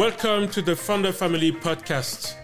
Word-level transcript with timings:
Welcome 0.00 0.48
to 0.52 0.62
the 0.62 0.74
Founder 0.74 1.12
Family 1.12 1.52
podcast. 1.52 2.34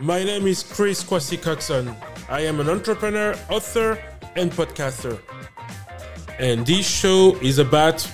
My 0.00 0.24
name 0.24 0.48
is 0.48 0.64
Chris 0.64 1.04
Kwasi 1.04 1.40
Coxon. 1.40 1.94
I 2.28 2.40
am 2.40 2.58
an 2.58 2.68
entrepreneur, 2.68 3.36
author, 3.48 4.02
and 4.34 4.50
podcaster. 4.50 5.20
And 6.40 6.66
this 6.66 6.90
show 6.90 7.36
is 7.40 7.60
about, 7.60 8.04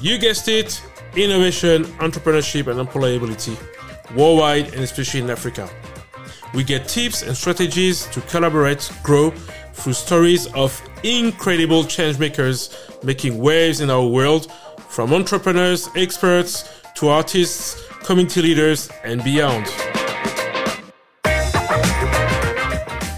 you 0.00 0.18
guessed 0.18 0.48
it, 0.48 0.82
innovation, 1.14 1.84
entrepreneurship, 2.00 2.66
and 2.66 2.84
employability 2.84 3.56
worldwide 4.16 4.74
and 4.74 4.82
especially 4.82 5.20
in 5.20 5.30
Africa. 5.30 5.70
We 6.52 6.64
get 6.64 6.88
tips 6.88 7.22
and 7.22 7.36
strategies 7.36 8.06
to 8.06 8.20
collaborate, 8.22 8.90
grow 9.04 9.30
through 9.72 9.92
stories 9.92 10.48
of 10.54 10.82
incredible 11.04 11.84
changemakers 11.84 13.04
making 13.04 13.38
waves 13.38 13.80
in 13.80 13.88
our 13.88 14.04
world, 14.04 14.50
from 14.88 15.12
entrepreneurs, 15.12 15.88
experts, 15.94 16.82
to 16.96 17.08
artists, 17.08 17.91
community 18.04 18.42
leaders, 18.42 18.90
and 19.04 19.22
beyond. 19.22 19.66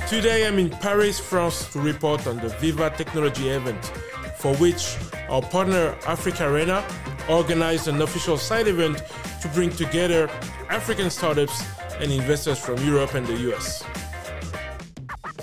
Today 0.08 0.46
I'm 0.46 0.58
in 0.58 0.70
Paris, 0.70 1.18
France 1.18 1.72
to 1.72 1.80
report 1.80 2.26
on 2.26 2.36
the 2.36 2.48
Viva 2.60 2.90
Technology 2.90 3.48
event, 3.48 3.84
for 4.38 4.54
which 4.56 4.96
our 5.28 5.42
partner 5.42 5.96
Africa 6.06 6.48
Arena 6.48 6.84
organized 7.28 7.88
an 7.88 8.02
official 8.02 8.36
side 8.36 8.68
event 8.68 9.02
to 9.40 9.48
bring 9.48 9.70
together 9.70 10.28
African 10.68 11.08
startups 11.10 11.64
and 12.00 12.12
investors 12.12 12.58
from 12.58 12.76
Europe 12.86 13.14
and 13.14 13.26
the 13.26 13.52
US. 13.52 13.82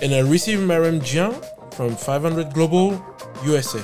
And 0.02 0.14
I 0.14 0.20
received 0.20 0.62
Mareme 0.62 1.00
Dieng 1.02 1.34
from 1.73 1.95
500 1.95 2.53
Global 2.53 3.03
USA. 3.44 3.81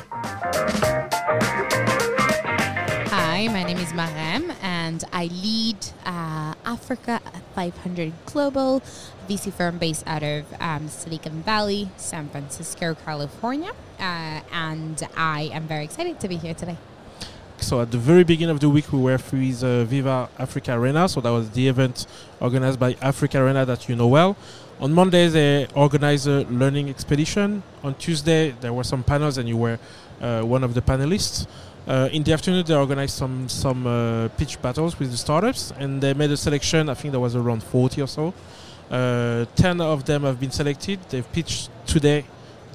And 4.97 5.09
I 5.13 5.25
lead 5.27 5.77
uh, 6.05 6.55
Africa 6.65 7.21
500 7.53 8.13
Global, 8.25 8.81
VC 9.29 9.53
firm 9.53 9.77
based 9.77 10.03
out 10.07 10.23
of 10.23 10.45
um, 10.59 10.87
Silicon 10.87 11.43
Valley, 11.43 11.89
San 11.97 12.29
Francisco, 12.29 12.95
California. 13.05 13.71
Uh, 13.99 14.41
and 14.51 15.07
I 15.15 15.51
am 15.53 15.67
very 15.67 15.83
excited 15.83 16.19
to 16.19 16.27
be 16.27 16.37
here 16.37 16.55
today. 16.55 16.77
So 17.59 17.79
at 17.81 17.91
the 17.91 17.99
very 17.99 18.23
beginning 18.23 18.55
of 18.55 18.59
the 18.59 18.69
week, 18.69 18.91
we 18.91 18.99
were 18.99 19.19
with 19.31 19.63
uh, 19.63 19.83
Viva 19.83 20.29
Africa 20.39 20.73
Arena. 20.73 21.07
So 21.07 21.21
that 21.21 21.31
was 21.31 21.51
the 21.51 21.67
event 21.67 22.07
organized 22.39 22.79
by 22.79 22.95
Africa 22.99 23.39
Arena 23.39 23.65
that 23.65 23.87
you 23.87 23.95
know 23.95 24.07
well. 24.07 24.35
On 24.79 24.91
Monday, 24.93 25.27
they 25.27 25.67
organized 25.75 26.27
a 26.27 26.41
learning 26.45 26.89
expedition. 26.89 27.61
On 27.83 27.93
Tuesday, 27.95 28.55
there 28.61 28.73
were 28.73 28.83
some 28.83 29.03
panels, 29.03 29.37
and 29.37 29.47
you 29.47 29.57
were 29.57 29.77
uh, 30.21 30.41
one 30.41 30.63
of 30.63 30.73
the 30.73 30.81
panelists. 30.81 31.45
Uh, 31.87 32.09
in 32.11 32.21
the 32.23 32.33
afternoon, 32.33 32.65
they 32.65 32.75
organized 32.75 33.15
some 33.15 33.47
some 33.47 33.87
uh, 33.87 34.27
pitch 34.37 34.61
battles 34.61 34.99
with 34.99 35.09
the 35.09 35.17
startups, 35.17 35.71
and 35.79 36.01
they 36.01 36.13
made 36.13 36.29
a 36.31 36.37
selection. 36.37 36.89
I 36.89 36.93
think 36.93 37.11
there 37.11 37.21
was 37.21 37.35
around 37.35 37.63
40 37.63 38.01
or 38.01 38.07
so. 38.07 38.33
Uh, 38.91 39.45
Ten 39.55 39.79
of 39.79 40.03
them 40.03 40.23
have 40.23 40.37
been 40.37 40.51
selected. 40.51 40.99
They've 41.09 41.31
pitched 41.31 41.69
today, 41.85 42.25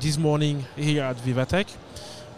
this 0.00 0.18
morning 0.18 0.64
here 0.76 1.04
at 1.04 1.16
Vivatech. 1.16 1.68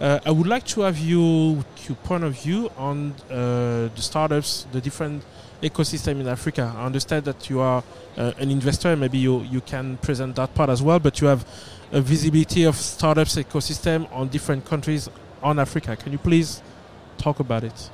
Uh, 0.00 0.18
I 0.26 0.30
would 0.30 0.46
like 0.46 0.64
to 0.66 0.82
have 0.82 0.98
you, 0.98 1.64
your 1.88 1.96
point 2.02 2.24
of 2.24 2.38
view 2.42 2.70
on 2.76 3.14
uh, 3.30 3.88
the 3.94 4.02
startups, 4.02 4.66
the 4.70 4.80
different 4.80 5.22
ecosystem 5.62 6.20
in 6.20 6.28
Africa. 6.28 6.74
I 6.76 6.84
understand 6.84 7.24
that 7.24 7.48
you 7.48 7.60
are 7.60 7.82
uh, 8.16 8.32
an 8.38 8.50
investor, 8.50 8.96
maybe 8.96 9.18
you, 9.18 9.42
you 9.42 9.60
can 9.60 9.96
present 9.98 10.36
that 10.36 10.54
part 10.54 10.68
as 10.68 10.82
well. 10.82 10.98
But 10.98 11.20
you 11.20 11.28
have 11.28 11.46
a 11.92 12.00
visibility 12.00 12.64
of 12.64 12.76
startups 12.76 13.36
ecosystem 13.36 14.12
on 14.12 14.28
different 14.28 14.64
countries 14.64 15.08
on 15.44 15.58
Africa. 15.58 15.94
Can 15.94 16.10
you 16.10 16.18
please 16.18 16.62
talk 17.18 17.38
about 17.38 17.62
it? 17.62 17.90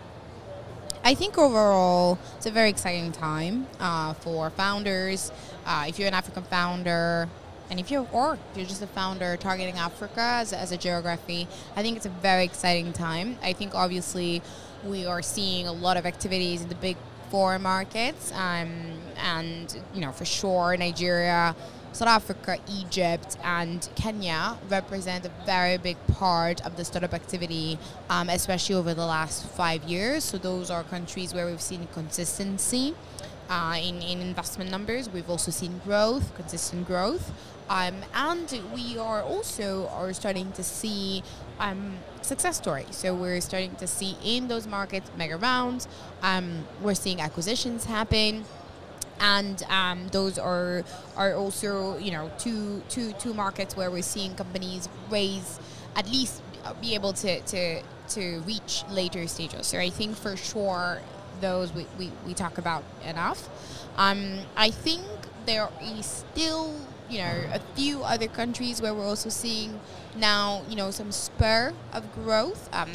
I 1.02 1.14
think 1.14 1.36
overall 1.36 2.18
it's 2.36 2.46
a 2.46 2.50
very 2.50 2.70
exciting 2.70 3.10
time 3.10 3.66
uh, 3.80 4.14
for 4.14 4.50
founders. 4.50 5.32
Uh, 5.66 5.86
if 5.88 5.98
you're 5.98 6.08
an 6.08 6.14
African 6.14 6.44
founder, 6.44 7.28
and 7.70 7.80
if 7.80 7.90
you're, 7.90 8.06
or 8.12 8.38
you're 8.54 8.66
just 8.66 8.82
a 8.82 8.86
founder 8.86 9.36
targeting 9.36 9.76
Africa 9.76 10.20
as, 10.20 10.52
as 10.52 10.72
a 10.72 10.76
geography, 10.76 11.48
I 11.76 11.82
think 11.82 11.96
it's 11.96 12.06
a 12.06 12.10
very 12.10 12.44
exciting 12.44 12.92
time. 12.92 13.36
I 13.42 13.52
think 13.52 13.74
obviously 13.74 14.42
we 14.84 15.06
are 15.06 15.22
seeing 15.22 15.66
a 15.66 15.72
lot 15.72 15.96
of 15.96 16.06
activities 16.06 16.62
in 16.62 16.68
the 16.68 16.74
big 16.76 16.96
foreign 17.30 17.62
markets, 17.62 18.32
um, 18.32 18.70
and 19.16 19.80
you 19.94 20.00
know 20.00 20.12
for 20.12 20.24
sure 20.24 20.76
Nigeria, 20.76 21.54
South 21.92 22.08
Africa, 22.08 22.58
Egypt, 22.68 23.36
and 23.42 23.88
Kenya 23.94 24.56
represent 24.68 25.26
a 25.26 25.30
very 25.44 25.76
big 25.76 25.96
part 26.06 26.64
of 26.64 26.76
the 26.76 26.84
startup 26.84 27.12
activity, 27.12 27.78
um, 28.08 28.28
especially 28.28 28.74
over 28.76 28.94
the 28.94 29.04
last 29.04 29.46
five 29.46 29.82
years. 29.84 30.24
So 30.24 30.38
those 30.38 30.70
are 30.70 30.84
countries 30.84 31.34
where 31.34 31.46
we've 31.46 31.60
seen 31.60 31.88
consistency. 31.92 32.94
Uh, 33.48 33.76
in, 33.82 34.00
in 34.00 34.20
investment 34.20 34.70
numbers, 34.70 35.10
we've 35.10 35.28
also 35.28 35.50
seen 35.50 35.80
growth, 35.84 36.32
consistent 36.36 36.86
growth. 36.86 37.32
Um, 37.68 37.96
and 38.14 38.60
we 38.72 38.96
are 38.98 39.22
also 39.22 39.88
are 39.88 40.12
starting 40.12 40.52
to 40.52 40.62
see 40.62 41.22
um, 41.58 41.94
success 42.22 42.56
stories. 42.56 42.94
So 42.96 43.14
we're 43.14 43.40
starting 43.40 43.74
to 43.76 43.86
see 43.86 44.16
in 44.24 44.48
those 44.48 44.66
markets 44.66 45.10
mega 45.16 45.36
rounds. 45.36 45.88
Um, 46.22 46.64
we're 46.80 46.94
seeing 46.94 47.20
acquisitions 47.20 47.84
happen, 47.84 48.44
and 49.20 49.62
um, 49.68 50.08
those 50.08 50.38
are 50.38 50.82
are 51.16 51.34
also 51.34 51.98
you 51.98 52.10
know 52.10 52.30
two 52.38 52.82
two 52.88 53.12
two 53.12 53.34
markets 53.34 53.76
where 53.76 53.90
we're 53.90 54.02
seeing 54.02 54.34
companies 54.34 54.88
raise 55.10 55.60
at 55.96 56.10
least 56.10 56.42
be 56.80 56.94
able 56.94 57.12
to 57.12 57.40
to 57.40 57.82
to 58.08 58.40
reach 58.40 58.82
later 58.90 59.26
stages. 59.26 59.66
So 59.66 59.78
I 59.78 59.90
think 59.90 60.16
for 60.16 60.36
sure 60.36 61.00
those 61.40 61.72
we, 61.72 61.86
we, 61.98 62.10
we 62.26 62.34
talk 62.34 62.58
about 62.58 62.84
enough. 63.04 63.48
Um, 63.96 64.40
I 64.56 64.70
think 64.70 65.02
there 65.46 65.68
is 65.82 66.06
still 66.06 66.74
you 67.08 67.18
know 67.18 67.44
a 67.52 67.60
few 67.74 68.02
other 68.02 68.28
countries 68.28 68.80
where 68.80 68.94
we're 68.94 69.06
also 69.06 69.28
seeing 69.28 69.80
now 70.16 70.62
you 70.68 70.76
know 70.76 70.90
some 70.90 71.12
spur 71.12 71.72
of 71.92 72.12
growth. 72.14 72.68
Um, 72.72 72.90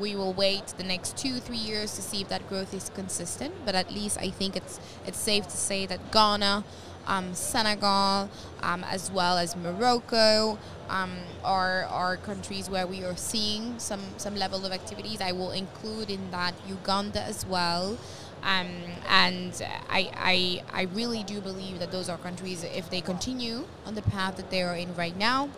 we 0.00 0.16
will 0.16 0.32
wait 0.32 0.66
the 0.78 0.82
next 0.84 1.16
two 1.16 1.38
three 1.38 1.56
years 1.56 1.94
to 1.96 2.02
see 2.02 2.22
if 2.22 2.28
that 2.28 2.48
growth 2.48 2.72
is 2.74 2.90
consistent. 2.94 3.54
But 3.64 3.74
at 3.74 3.92
least 3.92 4.18
I 4.18 4.30
think 4.30 4.56
it's 4.56 4.80
it's 5.06 5.18
safe 5.18 5.44
to 5.44 5.56
say 5.56 5.86
that 5.86 6.10
Ghana, 6.12 6.64
um, 7.06 7.34
Senegal, 7.34 8.30
um, 8.62 8.84
as 8.84 9.10
well 9.10 9.38
as 9.38 9.56
Morocco 9.56 10.58
um, 10.88 11.12
are 11.44 11.84
are 11.84 12.16
countries 12.16 12.68
where 12.70 12.86
we 12.86 13.04
are 13.04 13.16
seeing 13.16 13.78
some 13.78 14.02
some 14.16 14.34
level 14.36 14.64
of 14.66 14.72
activities. 14.72 15.20
I 15.20 15.32
will 15.32 15.52
include 15.52 16.10
in 16.10 16.30
that 16.30 16.54
Uganda 16.66 17.22
as 17.22 17.46
well. 17.46 17.98
Um, 18.42 18.68
and 19.06 19.52
I, 19.90 20.10
I, 20.16 20.62
I 20.72 20.82
really 20.94 21.22
do 21.22 21.42
believe 21.42 21.78
that 21.78 21.92
those 21.92 22.08
are 22.08 22.16
countries, 22.16 22.64
if 22.64 22.88
they 22.88 23.02
continue 23.02 23.66
on 23.84 23.94
the 23.94 24.00
path 24.00 24.36
that 24.36 24.50
they 24.50 24.62
are 24.62 24.74
in 24.74 24.94
right 24.96 25.14
now, 25.14 25.50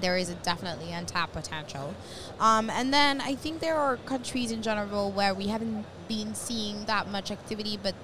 there 0.00 0.16
is 0.16 0.28
definitely 0.42 0.92
untapped 0.92 1.32
potential. 1.32 1.94
Um, 2.40 2.70
and 2.70 2.92
then 2.92 3.20
I 3.20 3.34
think 3.34 3.60
there 3.60 3.76
are 3.76 3.96
countries 3.98 4.50
in 4.50 4.62
general 4.62 5.10
where 5.10 5.34
we 5.34 5.48
haven't 5.48 5.86
been 6.08 6.34
seeing 6.34 6.84
that 6.86 7.10
much 7.10 7.30
activity, 7.30 7.78
but 7.82 7.94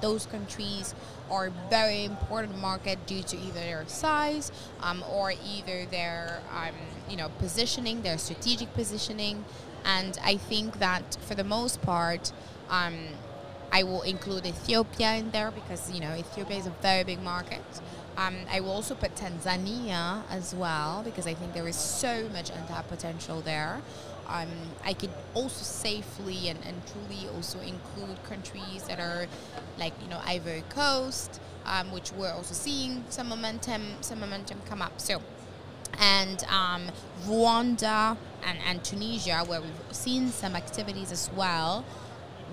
those 0.00 0.26
countries 0.26 0.94
are 1.30 1.50
very 1.70 2.04
important 2.04 2.58
market 2.58 3.06
due 3.06 3.22
to 3.22 3.36
either 3.36 3.60
their 3.60 3.84
size 3.86 4.52
um, 4.82 5.02
or 5.10 5.32
either 5.32 5.86
their 5.86 6.40
um, 6.54 6.74
you 7.08 7.16
know 7.16 7.30
positioning, 7.38 8.02
their 8.02 8.18
strategic 8.18 8.72
positioning. 8.74 9.44
And 9.84 10.18
I 10.22 10.36
think 10.36 10.78
that 10.78 11.16
for 11.26 11.34
the 11.34 11.44
most 11.44 11.80
part, 11.82 12.32
um, 12.70 12.96
I 13.72 13.82
will 13.82 14.02
include 14.02 14.46
Ethiopia 14.46 15.14
in 15.14 15.30
there 15.30 15.50
because 15.50 15.90
you 15.90 16.00
know 16.00 16.14
Ethiopia 16.14 16.56
is 16.56 16.66
a 16.66 16.74
very 16.82 17.04
big 17.04 17.22
market. 17.22 17.64
Um, 18.16 18.36
I 18.50 18.60
will 18.60 18.70
also 18.70 18.94
put 18.94 19.14
Tanzania 19.16 20.22
as 20.30 20.54
well 20.54 21.02
because 21.04 21.26
I 21.26 21.34
think 21.34 21.52
there 21.52 21.66
is 21.66 21.76
so 21.76 22.28
much 22.32 22.50
untapped 22.50 22.88
potential 22.88 23.40
there. 23.40 23.82
Um, 24.28 24.48
I 24.84 24.94
could 24.94 25.10
also 25.34 25.62
safely 25.64 26.48
and, 26.48 26.58
and 26.64 26.80
truly 26.86 27.28
also 27.34 27.60
include 27.60 28.22
countries 28.24 28.84
that 28.88 28.98
are 28.98 29.26
like 29.78 29.92
you 30.02 30.08
know 30.08 30.20
Ivory 30.24 30.62
Coast, 30.70 31.40
um, 31.66 31.92
which 31.92 32.12
we're 32.12 32.32
also 32.32 32.54
seeing 32.54 33.04
some 33.10 33.28
momentum 33.28 33.82
some 34.00 34.20
momentum 34.20 34.60
come 34.66 34.80
up. 34.80 35.00
So 35.00 35.20
and 36.00 36.44
um, 36.44 36.90
Rwanda 37.26 38.16
and, 38.44 38.58
and 38.66 38.82
Tunisia, 38.84 39.44
where 39.46 39.60
we've 39.60 39.70
seen 39.92 40.28
some 40.28 40.56
activities 40.56 41.12
as 41.12 41.30
well 41.36 41.84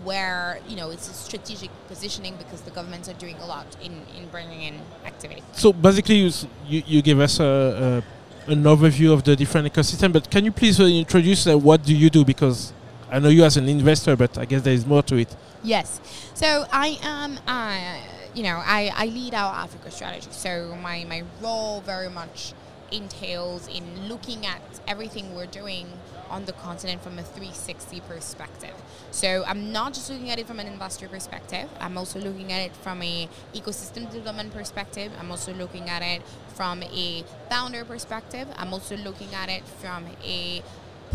where 0.04 0.60
you 0.68 0.76
know 0.76 0.90
it's 0.90 1.10
a 1.10 1.14
strategic 1.14 1.70
positioning 1.88 2.36
because 2.38 2.62
the 2.62 2.72
governments 2.72 3.08
are 3.10 3.14
doing 3.14 3.36
a 3.38 3.46
lot 3.46 3.66
in, 3.82 3.94
in 4.18 4.28
bringing 4.30 4.62
in 4.62 4.76
activity. 5.06 5.44
So 5.54 5.74
basically, 5.74 6.16
you 6.16 6.32
you, 6.68 6.84
you 6.86 7.02
give 7.02 7.20
us 7.20 7.40
a, 7.40 8.04
a, 8.48 8.52
an 8.52 8.64
overview 8.64 9.14
of 9.14 9.24
the 9.24 9.36
different 9.36 9.72
ecosystem, 9.72 10.14
but 10.14 10.30
can 10.30 10.46
you 10.46 10.52
please 10.52 10.80
uh, 10.80 10.86
introduce 10.86 11.48
uh, 11.48 11.58
what 11.58 11.84
do 11.84 11.96
you 11.96 12.10
do? 12.10 12.26
Because 12.26 12.74
I 13.12 13.20
know 13.20 13.30
you 13.30 13.44
as 13.44 13.58
an 13.58 13.68
investor, 13.68 14.16
but 14.16 14.38
I 14.38 14.46
guess 14.46 14.62
there 14.62 14.74
is 14.74 14.86
more 14.86 15.04
to 15.04 15.18
it. 15.18 15.36
Yes. 15.64 16.00
So 16.34 16.66
I 16.72 16.98
am. 17.04 17.40
Uh, 17.46 18.08
you 18.34 18.44
know, 18.44 18.62
I, 18.64 18.92
I 18.96 19.06
lead 19.06 19.34
our 19.34 19.54
Africa 19.54 19.92
strategy. 19.92 20.30
So 20.32 20.78
my, 20.82 21.04
my 21.06 21.24
role 21.42 21.82
very 21.82 22.10
much 22.10 22.54
entails 22.92 23.68
in 23.68 24.08
looking 24.08 24.46
at 24.46 24.62
everything 24.88 25.36
we're 25.36 25.46
doing 25.46 25.88
on 26.32 26.46
the 26.46 26.54
continent 26.54 27.04
from 27.04 27.20
a 27.20 27.24
360 27.24 28.00
perspective. 28.02 28.74
So 29.12 29.44
I'm 29.46 29.72
not 29.72 29.94
just 29.94 30.10
looking 30.10 30.30
at 30.32 30.40
it 30.40 30.48
from 30.48 30.60
an 30.60 30.68
investor 30.68 31.08
perspective. 31.08 31.70
I'm 31.80 31.98
also 31.98 32.20
looking 32.20 32.52
at 32.52 32.62
it 32.62 32.76
from 32.76 33.02
a 33.04 33.28
ecosystem 33.54 34.10
development 34.10 34.54
perspective. 34.54 35.12
I'm 35.20 35.30
also 35.30 35.54
looking 35.54 35.90
at 35.90 36.02
it 36.02 36.22
from 36.56 36.84
a 36.84 37.24
founder 37.50 37.84
perspective. 37.86 38.48
I'm 38.56 38.74
also 38.74 38.96
looking 38.98 39.34
at 39.36 39.50
it 39.50 39.64
from 39.82 40.06
a 40.24 40.64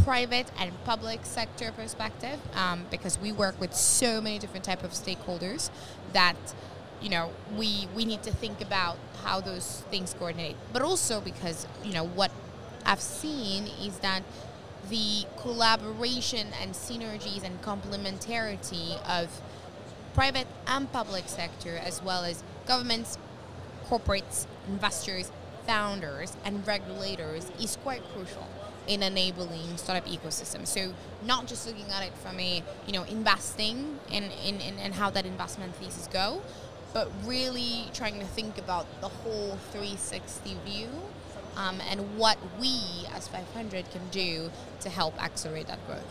private 0.04 0.50
and 0.58 0.72
public 0.84 1.20
sector 1.24 1.72
perspective 1.72 2.38
um, 2.54 2.84
because 2.90 3.19
we 3.19 3.32
work 3.32 3.58
with 3.60 3.74
so 3.74 4.20
many 4.20 4.38
different 4.38 4.64
type 4.64 4.84
of 4.84 4.90
stakeholders 4.90 5.70
that 6.12 6.36
you 7.00 7.08
know 7.08 7.30
we 7.56 7.88
we 7.94 8.04
need 8.04 8.22
to 8.22 8.30
think 8.30 8.60
about 8.60 8.96
how 9.24 9.40
those 9.40 9.82
things 9.90 10.14
coordinate 10.19 10.56
but 10.72 10.82
also 10.82 11.20
because 11.20 11.66
you 11.84 11.92
know 11.92 12.06
what 12.06 12.30
i've 12.84 13.00
seen 13.00 13.66
is 13.82 13.98
that 13.98 14.22
the 14.88 15.24
collaboration 15.40 16.48
and 16.62 16.72
synergies 16.72 17.42
and 17.42 17.60
complementarity 17.62 19.00
of 19.08 19.40
private 20.14 20.46
and 20.66 20.90
public 20.92 21.28
sector 21.28 21.76
as 21.76 22.02
well 22.02 22.24
as 22.24 22.42
governments 22.66 23.18
corporates 23.88 24.46
investors 24.68 25.30
founders 25.66 26.36
and 26.44 26.66
regulators 26.66 27.50
is 27.60 27.76
quite 27.82 28.02
crucial 28.14 28.46
in 28.86 29.02
enabling 29.02 29.76
startup 29.76 30.06
ecosystem. 30.06 30.66
So 30.66 30.94
not 31.24 31.46
just 31.46 31.66
looking 31.66 31.90
at 31.90 32.04
it 32.04 32.14
from 32.14 32.38
a 32.38 32.62
you 32.86 32.92
know 32.92 33.02
investing 33.04 33.98
in 34.10 34.24
in, 34.44 34.60
in, 34.60 34.78
in 34.78 34.92
how 34.92 35.10
that 35.10 35.26
investment 35.26 35.74
thesis 35.76 36.06
go, 36.06 36.40
but 36.92 37.10
really 37.24 37.86
trying 37.92 38.18
to 38.20 38.26
think 38.26 38.58
about 38.58 38.86
the 39.00 39.08
whole 39.08 39.58
360 39.72 40.56
view 40.64 40.88
um, 41.56 41.81
and 41.91 42.19
what 42.19 42.38
we 42.61 43.06
as 43.14 43.29
500 43.29 43.91
can 43.91 44.03
do 44.11 44.50
to 44.81 44.88
help 44.88 45.23
accelerate 45.23 45.67
that 45.69 45.85
growth. 45.87 46.05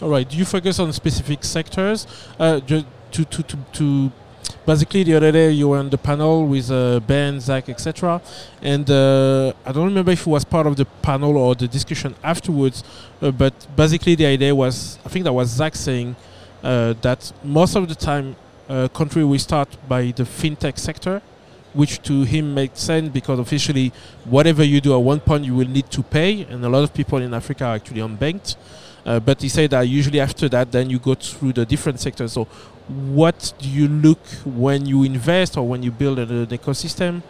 All 0.00 0.10
right. 0.10 0.28
Do 0.28 0.36
you 0.36 0.44
focus 0.44 0.78
on 0.78 0.92
specific 0.92 1.42
sectors 1.44 2.06
uh, 2.38 2.60
to, 2.60 2.84
to, 3.12 3.24
to, 3.24 3.56
to 3.72 4.12
basically 4.66 5.04
the 5.04 5.14
other 5.14 5.32
day 5.32 5.50
you 5.50 5.68
were 5.68 5.78
on 5.78 5.90
the 5.90 5.98
panel 5.98 6.46
with 6.46 6.70
uh, 6.70 7.00
Ben, 7.00 7.40
Zach, 7.40 7.68
etc. 7.68 8.20
And 8.60 8.90
uh, 8.90 9.52
I 9.64 9.72
don't 9.72 9.86
remember 9.86 10.12
if 10.12 10.20
it 10.20 10.26
was 10.26 10.44
part 10.44 10.66
of 10.66 10.76
the 10.76 10.84
panel 10.84 11.36
or 11.36 11.54
the 11.54 11.68
discussion 11.68 12.14
afterwards, 12.22 12.84
uh, 13.22 13.30
but 13.30 13.54
basically 13.76 14.14
the 14.14 14.26
idea 14.26 14.54
was 14.54 14.98
I 15.04 15.08
think 15.08 15.24
that 15.24 15.32
was 15.32 15.48
Zach 15.48 15.74
saying 15.74 16.16
uh, 16.62 16.94
that 17.02 17.32
most 17.42 17.76
of 17.76 17.88
the 17.88 17.94
time 17.94 18.36
uh, 18.68 18.88
country 18.88 19.24
will 19.24 19.38
start 19.38 19.68
by 19.88 20.10
the 20.10 20.24
fintech 20.24 20.78
sector. 20.78 21.22
Which 21.76 22.02
to 22.02 22.24
him 22.24 22.54
makes 22.54 22.80
sense 22.80 23.10
because 23.10 23.38
officially, 23.38 23.92
whatever 24.24 24.64
you 24.64 24.80
do 24.80 24.94
at 24.94 25.02
one 25.02 25.20
point, 25.20 25.44
you 25.44 25.54
will 25.54 25.68
need 25.68 25.90
to 25.90 26.02
pay, 26.02 26.42
and 26.42 26.64
a 26.64 26.68
lot 26.68 26.82
of 26.82 26.92
people 26.92 27.18
in 27.18 27.34
Africa 27.34 27.66
are 27.66 27.74
actually 27.76 28.00
unbanked. 28.00 28.56
Uh, 29.04 29.20
but 29.20 29.40
he 29.40 29.48
said 29.48 29.70
that 29.70 29.82
usually 29.82 30.18
after 30.18 30.48
that, 30.48 30.72
then 30.72 30.90
you 30.90 30.98
go 30.98 31.14
through 31.14 31.52
the 31.52 31.64
different 31.64 32.00
sectors. 32.00 32.32
So, 32.32 32.44
what 32.88 33.52
do 33.58 33.68
you 33.68 33.88
look 33.88 34.24
when 34.44 34.86
you 34.86 35.04
invest 35.04 35.56
or 35.56 35.66
when 35.66 35.82
you 35.82 35.92
build 35.92 36.18
an, 36.18 36.46
ecosystem? 36.46 37.22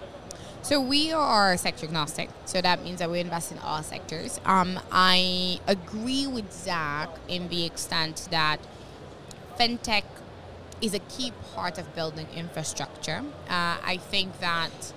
So 0.62 0.80
we 0.80 1.12
are 1.12 1.56
sector 1.56 1.86
agnostic. 1.86 2.28
So 2.44 2.60
that 2.60 2.82
means 2.82 2.98
that 2.98 3.10
we 3.10 3.20
invest 3.20 3.52
in 3.52 3.58
all 3.58 3.82
sectors. 3.82 4.40
Um, 4.44 4.80
I 4.90 5.60
agree 5.66 6.26
with 6.26 6.52
Zach 6.52 7.08
in 7.28 7.48
the 7.48 7.64
extent 7.64 8.26
that 8.30 8.58
fintech 9.58 10.02
is 10.80 10.94
a 10.94 10.98
key 10.98 11.32
part 11.54 11.78
of 11.78 11.94
building 11.94 12.26
infrastructure. 12.34 13.22
Uh, 13.48 13.76
I 13.82 13.98
think 14.10 14.40
that 14.40 14.92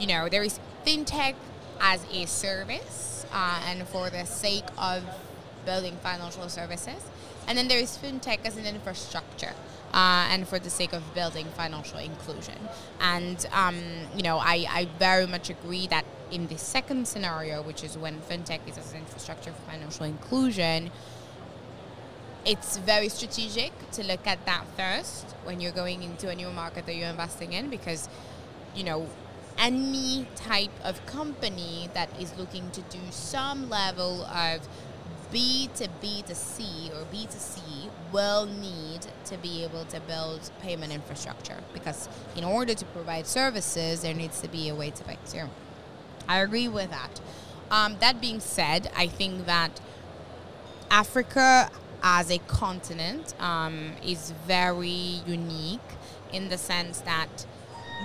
you 0.00 0.06
know 0.06 0.28
there 0.28 0.42
is 0.42 0.58
fintech 0.86 1.34
as 1.80 2.04
a 2.12 2.26
service, 2.26 3.26
uh, 3.32 3.62
and 3.66 3.86
for 3.88 4.10
the 4.10 4.24
sake 4.24 4.64
of 4.78 5.02
building 5.64 5.96
financial 6.02 6.48
services, 6.48 7.02
and 7.46 7.56
then 7.56 7.68
there 7.68 7.78
is 7.78 7.96
fintech 7.98 8.44
as 8.44 8.56
an 8.56 8.66
infrastructure 8.66 9.54
uh, 9.92 10.28
and 10.30 10.46
for 10.46 10.58
the 10.58 10.70
sake 10.70 10.92
of 10.92 11.02
building 11.14 11.46
financial 11.56 11.98
inclusion. 11.98 12.56
And, 13.00 13.44
um, 13.52 13.78
you 14.14 14.22
know, 14.22 14.38
I, 14.38 14.66
I 14.68 14.88
very 14.98 15.26
much 15.26 15.50
agree 15.50 15.86
that 15.88 16.04
in 16.30 16.46
the 16.48 16.58
second 16.58 17.08
scenario, 17.08 17.62
which 17.62 17.82
is 17.82 17.96
when 17.96 18.20
fintech 18.20 18.60
is 18.68 18.76
as 18.76 18.92
an 18.92 18.98
infrastructure 18.98 19.52
for 19.52 19.70
financial 19.70 20.04
inclusion, 20.04 20.90
it's 22.48 22.78
very 22.78 23.10
strategic 23.10 23.72
to 23.90 24.02
look 24.02 24.26
at 24.26 24.44
that 24.46 24.64
first 24.74 25.26
when 25.44 25.60
you're 25.60 25.70
going 25.70 26.02
into 26.02 26.30
a 26.30 26.34
new 26.34 26.50
market 26.50 26.86
that 26.86 26.96
you're 26.96 27.10
investing 27.10 27.52
in 27.52 27.68
because, 27.68 28.08
you 28.74 28.82
know, 28.82 29.06
any 29.58 30.26
type 30.34 30.70
of 30.82 31.04
company 31.04 31.90
that 31.92 32.08
is 32.18 32.34
looking 32.38 32.70
to 32.70 32.80
do 32.82 32.98
some 33.10 33.68
level 33.68 34.24
of 34.24 34.66
B 35.30 35.68
to 35.74 35.90
B 36.00 36.24
to 36.26 36.34
C 36.34 36.90
or 36.94 37.04
B 37.12 37.26
to 37.26 37.38
C 37.38 37.60
will 38.12 38.46
need 38.46 39.00
to 39.26 39.36
be 39.36 39.62
able 39.62 39.84
to 39.86 40.00
build 40.00 40.50
payment 40.62 40.90
infrastructure 40.90 41.58
because 41.74 42.08
in 42.34 42.44
order 42.44 42.72
to 42.72 42.84
provide 42.86 43.26
services, 43.26 44.00
there 44.00 44.14
needs 44.14 44.40
to 44.40 44.48
be 44.48 44.70
a 44.70 44.74
way 44.74 44.88
to 44.88 45.04
pay. 45.04 45.18
So 45.24 45.50
I 46.26 46.38
agree 46.38 46.68
with 46.68 46.88
that. 46.88 47.20
Um, 47.70 47.96
that 48.00 48.22
being 48.22 48.40
said, 48.40 48.90
I 48.96 49.06
think 49.06 49.44
that 49.44 49.80
Africa 50.90 51.70
as 52.02 52.30
a 52.30 52.38
continent 52.38 53.34
um, 53.40 53.92
is 54.04 54.32
very 54.46 55.20
unique 55.26 55.80
in 56.32 56.48
the 56.48 56.58
sense 56.58 57.00
that 57.00 57.46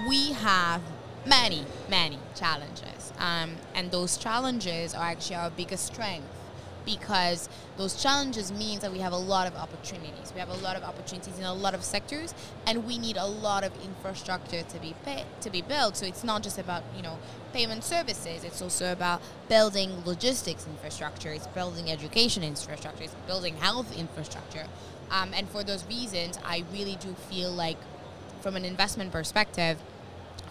we 0.07 0.33
have 0.33 0.81
many, 1.25 1.65
many 1.89 2.19
challenges. 2.35 3.13
Um, 3.17 3.55
and 3.75 3.91
those 3.91 4.17
challenges 4.17 4.93
are 4.93 5.05
actually 5.05 5.35
our 5.37 5.49
biggest 5.49 5.85
strength 5.85 6.42
because 6.85 7.49
those 7.77 8.01
challenges 8.01 8.51
means 8.51 8.81
that 8.81 8.91
we 8.91 8.99
have 8.99 9.13
a 9.13 9.17
lot 9.17 9.47
of 9.47 9.55
opportunities. 9.55 10.31
We 10.33 10.39
have 10.39 10.49
a 10.49 10.57
lot 10.57 10.75
of 10.75 10.83
opportunities 10.83 11.37
in 11.37 11.45
a 11.45 11.53
lot 11.53 11.73
of 11.73 11.83
sectors, 11.83 12.33
and 12.67 12.85
we 12.85 12.97
need 12.97 13.17
a 13.17 13.25
lot 13.25 13.63
of 13.63 13.71
infrastructure 13.83 14.63
to 14.63 14.79
be 14.79 14.95
pay, 15.05 15.25
to 15.41 15.49
be 15.49 15.61
built. 15.61 15.97
So 15.97 16.05
it's 16.05 16.23
not 16.23 16.43
just 16.43 16.59
about 16.59 16.83
you 16.95 17.01
know 17.01 17.17
payment 17.53 17.83
services. 17.83 18.43
It's 18.43 18.61
also 18.61 18.91
about 18.91 19.21
building 19.49 20.03
logistics 20.05 20.67
infrastructure. 20.67 21.29
It's 21.29 21.47
building 21.47 21.89
education 21.89 22.43
infrastructure. 22.43 23.03
It's 23.03 23.15
building 23.27 23.57
health 23.57 23.97
infrastructure. 23.97 24.65
Um, 25.11 25.31
and 25.33 25.47
for 25.49 25.63
those 25.63 25.85
reasons, 25.85 26.39
I 26.43 26.63
really 26.73 26.97
do 26.99 27.13
feel 27.29 27.51
like, 27.51 27.77
from 28.41 28.55
an 28.55 28.65
investment 28.65 29.11
perspective, 29.11 29.77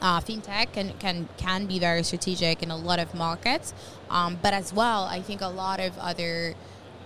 uh, 0.02 0.20
fintech 0.20 0.72
can, 0.72 0.92
can 0.98 1.28
can 1.38 1.66
be 1.66 1.78
very 1.78 2.02
strategic 2.02 2.62
in 2.62 2.70
a 2.70 2.76
lot 2.76 2.98
of 2.98 3.14
markets, 3.14 3.72
um, 4.10 4.38
but 4.42 4.52
as 4.52 4.72
well, 4.72 5.04
I 5.04 5.22
think 5.22 5.40
a 5.40 5.48
lot 5.48 5.80
of 5.80 5.96
other 5.98 6.54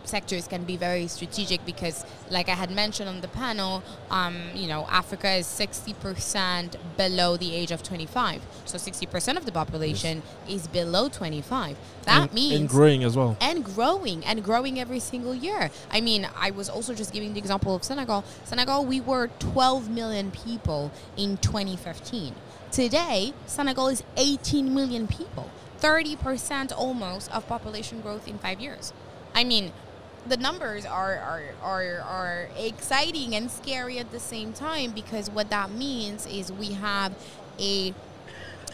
sectors 0.09 0.47
can 0.49 0.65
be 0.65 0.77
very 0.77 1.07
strategic 1.07 1.65
because, 1.67 2.05
like 2.31 2.49
I 2.49 2.55
had 2.55 2.71
mentioned 2.71 3.09
on 3.09 3.21
the 3.21 3.29
panel, 3.29 3.83
um, 4.11 4.37
you 4.55 4.69
know, 4.69 4.87
Africa 4.89 5.31
is 5.31 5.47
60% 5.47 6.77
below 6.97 7.37
the 7.37 7.55
age 7.55 7.73
of 7.73 7.83
25. 7.83 8.43
So 8.65 8.79
60% 8.79 9.37
of 9.37 9.45
the 9.45 9.53
population 9.53 10.23
yes. 10.47 10.63
is 10.63 10.69
below 10.69 11.09
25. 11.09 11.77
That 12.05 12.23
and, 12.23 12.33
means. 12.33 12.61
And 12.61 12.69
growing 12.69 13.05
as 13.05 13.17
well. 13.17 13.37
And 13.41 13.65
growing, 13.65 14.25
and 14.25 14.43
growing 14.43 14.79
every 14.79 15.01
single 15.01 15.35
year. 15.35 15.71
I 15.91 16.01
mean, 16.01 16.29
I 16.37 16.51
was 16.51 16.69
also 16.69 16.95
just 16.95 17.13
giving 17.13 17.33
the 17.35 17.39
example 17.39 17.75
of 17.75 17.85
Senegal. 17.85 18.25
Senegal, 18.45 18.85
we 18.85 19.01
were 19.01 19.29
12 19.39 19.91
million 19.91 20.31
people 20.31 20.93
in 21.17 21.37
2015. 21.39 22.35
Today, 22.77 23.33
Senegal 23.47 23.89
is 23.89 24.03
18 24.19 24.75
million 24.75 25.07
people. 25.07 25.51
30% 25.81 26.77
almost 26.77 27.33
of 27.35 27.49
population 27.49 28.03
growth 28.03 28.29
in 28.29 28.37
five 28.37 28.61
years. 28.61 28.93
I 29.35 29.45
mean, 29.45 29.73
the 30.29 30.37
numbers 30.37 30.85
are, 30.85 31.17
are, 31.17 31.43
are, 31.63 32.01
are 32.03 32.49
exciting 32.55 33.35
and 33.35 33.51
scary 33.51 33.99
at 33.99 34.11
the 34.11 34.21
same 34.21 34.53
time 34.53 34.91
because 34.91 35.31
what 35.31 35.49
that 35.49 35.71
means 35.71 36.27
is 36.27 36.53
we 36.53 36.73
have 36.73 37.15
a 37.59 37.95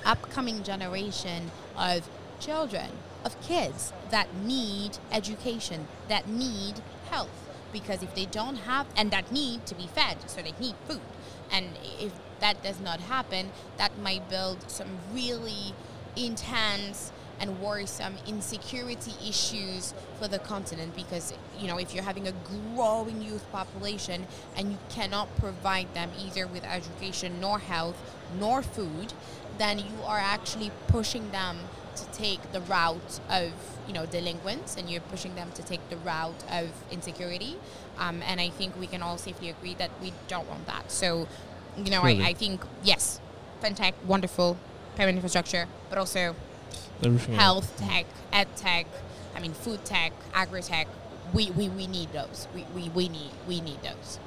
upcoming 0.04 0.64
generation 0.64 1.52
of 1.78 2.08
children, 2.40 2.90
of 3.24 3.40
kids 3.40 3.92
that 4.10 4.34
need 4.34 4.98
education, 5.12 5.86
that 6.08 6.26
need 6.26 6.82
health. 7.08 7.30
Because 7.72 8.02
if 8.02 8.16
they 8.16 8.26
don't 8.26 8.56
have, 8.56 8.88
and 8.96 9.12
that 9.12 9.30
need 9.30 9.64
to 9.66 9.76
be 9.76 9.86
fed, 9.86 10.28
so 10.28 10.42
they 10.42 10.54
need 10.58 10.74
food. 10.88 11.00
And 11.52 11.66
if 12.00 12.12
that 12.42 12.62
does 12.62 12.80
not 12.80 13.00
happen, 13.00 13.50
that 13.78 13.96
might 13.98 14.28
build 14.28 14.70
some 14.70 14.88
really 15.12 15.74
intense 16.16 17.10
and 17.40 17.60
worrisome 17.60 18.14
insecurity 18.26 19.12
issues 19.26 19.94
for 20.18 20.28
the 20.28 20.38
continent. 20.38 20.94
Because 20.94 21.32
you 21.58 21.66
know 21.66 21.78
if 21.78 21.94
you're 21.94 22.04
having 22.04 22.28
a 22.28 22.32
growing 22.74 23.22
youth 23.22 23.50
population 23.50 24.26
and 24.56 24.72
you 24.72 24.78
cannot 24.90 25.34
provide 25.36 25.92
them 25.94 26.10
either 26.20 26.46
with 26.46 26.64
education 26.64 27.40
nor 27.40 27.58
health 27.58 27.96
nor 28.38 28.62
food 28.62 29.12
then 29.58 29.78
you 29.78 30.02
are 30.06 30.18
actually 30.18 30.70
pushing 30.88 31.30
them 31.30 31.58
to 31.96 32.06
take 32.12 32.40
the 32.52 32.60
route 32.62 33.20
of 33.28 33.52
you 33.86 33.92
know 33.92 34.06
delinquents 34.06 34.76
and 34.76 34.88
you're 34.88 35.00
pushing 35.02 35.34
them 35.34 35.50
to 35.54 35.62
take 35.62 35.86
the 35.90 35.96
route 35.98 36.42
of 36.50 36.70
insecurity. 36.90 37.56
Um, 37.98 38.22
and 38.22 38.40
i 38.40 38.48
think 38.48 38.78
we 38.80 38.86
can 38.86 39.02
all 39.02 39.18
safely 39.18 39.50
agree 39.50 39.74
that 39.74 39.90
we 40.00 40.12
don't 40.28 40.48
want 40.48 40.66
that. 40.66 40.90
So 40.90 41.28
you 41.76 41.90
know 41.90 42.02
really? 42.02 42.22
I, 42.22 42.28
I 42.28 42.34
think 42.34 42.62
yes 42.82 43.20
fintech 43.62 43.94
wonderful 44.06 44.56
payment 44.96 45.16
infrastructure 45.16 45.66
but 45.88 45.98
also 45.98 46.34
Everything 47.04 47.34
health 47.34 47.80
else. 47.80 47.90
tech, 47.90 48.06
ed 48.32 48.48
tech, 48.56 48.86
I 49.34 49.40
mean 49.40 49.52
food 49.52 49.84
tech, 49.84 50.12
agri 50.34 50.62
tech, 50.62 50.86
we, 51.32 51.50
we, 51.50 51.68
we 51.68 51.86
need 51.86 52.12
those. 52.12 52.46
We, 52.54 52.64
we, 52.74 52.88
we 52.90 53.08
need 53.08 53.30
we 53.48 53.60
need 53.60 53.82
those. 53.82 54.18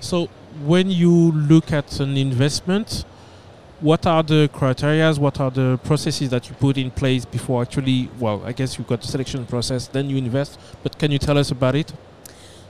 So 0.00 0.28
when 0.64 0.90
you 0.90 1.32
look 1.32 1.72
at 1.72 2.00
an 2.00 2.16
investment, 2.16 3.04
what 3.80 4.06
are 4.06 4.22
the 4.22 4.48
criteria? 4.52 5.12
What 5.14 5.40
are 5.40 5.50
the 5.50 5.78
processes 5.84 6.30
that 6.30 6.48
you 6.48 6.54
put 6.54 6.78
in 6.78 6.90
place 6.90 7.24
before 7.24 7.62
actually? 7.62 8.08
Well, 8.18 8.42
I 8.44 8.52
guess 8.52 8.78
you've 8.78 8.86
got 8.88 9.00
the 9.02 9.06
selection 9.08 9.44
process, 9.46 9.86
then 9.88 10.08
you 10.08 10.16
invest. 10.16 10.58
But 10.82 10.98
can 10.98 11.12
you 11.12 11.18
tell 11.18 11.36
us 11.36 11.50
about 11.50 11.74
it? 11.74 11.92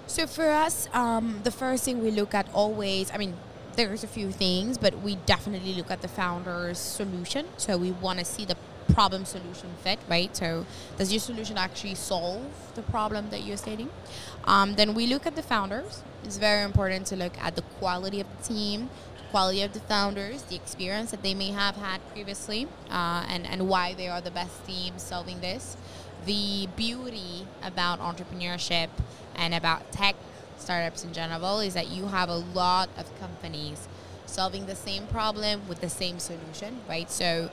So 0.07 0.27
for 0.27 0.49
us, 0.51 0.89
um, 0.95 1.41
the 1.45 1.51
first 1.51 1.85
thing 1.85 2.03
we 2.03 2.11
look 2.11 2.35
at 2.35 2.49
always, 2.55 3.11
I 3.13 3.19
mean, 3.19 3.35
there's 3.79 4.03
a 4.03 4.09
few 4.09 4.33
things, 4.33 4.77
but 4.77 4.93
we 5.03 5.15
definitely 5.25 5.73
look 5.73 5.89
at 5.89 6.03
the 6.03 6.09
founder's 6.09 6.79
solution. 6.79 7.47
So 7.59 7.77
we 7.79 7.93
want 7.93 8.19
to 8.19 8.25
see 8.25 8.45
the 8.45 8.57
problem 8.93 9.25
solution 9.25 9.71
fit, 9.85 10.01
right? 10.09 10.37
So 10.37 10.67
does 10.97 11.13
your 11.13 11.21
solution 11.21 11.57
actually 11.57 11.95
solve 11.95 12.51
the 12.75 12.83
problem 12.83 13.31
that 13.31 13.45
you're 13.45 13.57
stating? 13.57 13.91
Um, 14.45 14.75
then 14.75 14.95
we 14.95 15.07
look 15.07 15.27
at 15.27 15.37
the 15.37 15.45
founders. 15.45 16.03
It's 16.25 16.39
very 16.39 16.65
important 16.65 17.07
to 17.07 17.17
look 17.17 17.39
at 17.39 17.55
the 17.55 17.63
quality 17.79 18.21
of 18.21 18.27
the 18.37 18.53
team, 18.53 18.91
quality 19.31 19.63
of 19.63 19.73
the 19.75 19.81
founders, 19.81 20.43
the 20.43 20.57
experience 20.57 21.13
that 21.13 21.23
they 21.23 21.35
may 21.35 21.53
have 21.53 21.77
had 21.77 22.01
previously, 22.13 22.67
uh, 22.91 23.25
and, 23.29 23.47
and 23.47 23.69
why 23.69 23.95
they 23.95 24.09
are 24.09 24.21
the 24.21 24.33
best 24.33 24.67
team 24.67 24.95
solving 24.99 25.39
this. 25.41 25.77
The 26.27 26.67
beauty 26.75 27.47
about 27.63 28.01
entrepreneurship 28.01 28.89
and 29.37 29.55
about 29.55 29.93
tech 29.93 30.17
startups 30.61 31.05
in 31.05 31.13
general 31.13 31.61
is 31.61 31.75
that 31.75 31.89
you 31.89 32.07
have 32.07 32.29
a 32.29 32.37
lot 32.37 32.89
of 32.97 33.19
companies 33.21 33.89
solving 34.27 34.67
the 34.67 34.77
same 34.77 35.07
problem 35.07 35.67
with 35.69 35.81
the 35.81 35.89
same 35.89 36.19
solution, 36.19 36.81
right? 36.89 37.11
So 37.11 37.51